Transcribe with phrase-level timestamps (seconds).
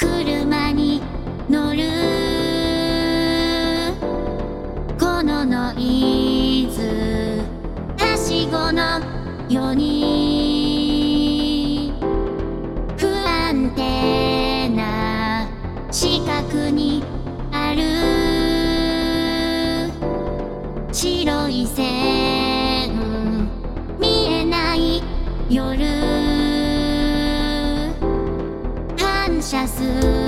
[0.00, 1.02] 車に
[1.50, 1.82] 乗る。
[4.98, 7.42] このノイズ
[7.98, 8.98] はしごの
[9.50, 9.92] ように
[12.96, 15.46] 不安定な
[15.90, 17.04] 四角に
[17.52, 17.82] ある。
[20.92, 22.96] 白い線
[23.98, 25.02] 見えない
[25.50, 25.89] 夜。
[29.50, 30.19] Trà.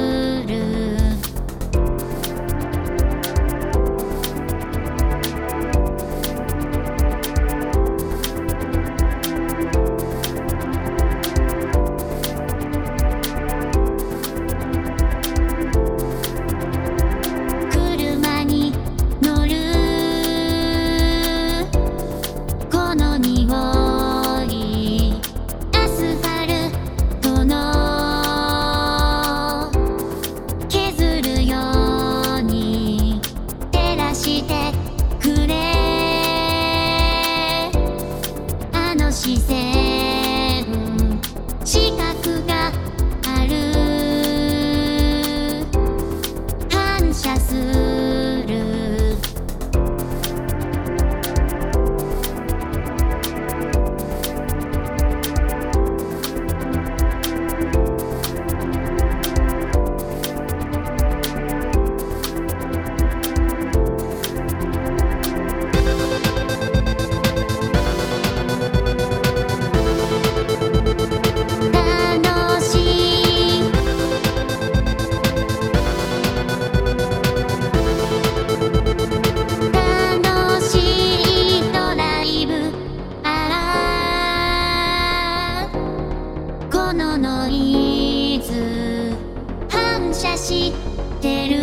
[39.13, 39.81] 視線
[90.13, 90.75] 反射し
[91.23, 91.57] てる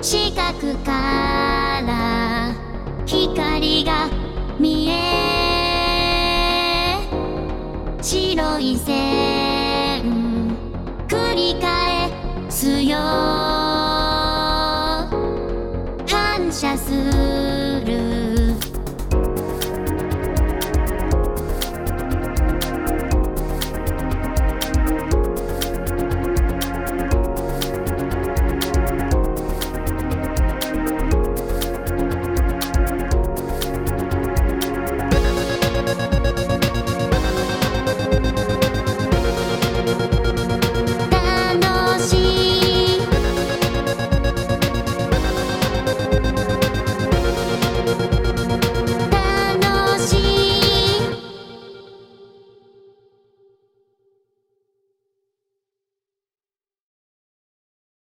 [0.00, 2.54] 四角から
[3.04, 4.08] 光が
[4.60, 4.92] 見え
[8.00, 10.54] 白い線
[11.08, 12.08] 繰り返
[12.48, 12.96] すよ。
[16.06, 17.19] 反射する。